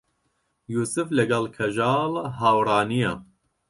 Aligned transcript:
یووسف 0.73 1.07
لەگەڵ 1.17 1.43
کەژاڵ 1.55 2.11
هاوڕا 2.39 2.79
نییە. 2.91 3.13